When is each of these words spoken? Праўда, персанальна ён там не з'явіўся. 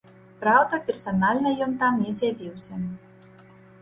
Праўда, 0.43 0.77
персанальна 0.87 1.49
ён 1.65 1.75
там 1.83 1.93
не 2.07 2.11
з'явіўся. 2.21 2.83